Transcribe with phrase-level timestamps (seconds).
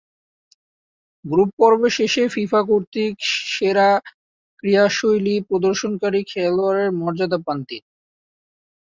[1.25, 3.13] Group পর্ব শেষে FIFA কর্তৃক
[3.51, 3.89] সেরা
[4.59, 7.87] ক্রীড়াশৈলী প্রদর্শনকারী খেলোয়াড়ের মর্যাদা পান তিনি।